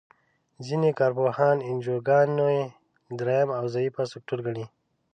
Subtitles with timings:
[0.65, 2.59] ځینې کار پوهان انجوګانې
[3.19, 4.65] دریم او ضعیفه سکتور ګڼي.